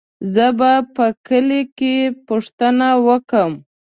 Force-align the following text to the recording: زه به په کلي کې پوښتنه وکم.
زه 0.33 0.47
به 0.57 0.71
په 0.95 1.05
کلي 1.27 1.61
کې 1.77 1.95
پوښتنه 2.27 2.87
وکم. 3.07 3.51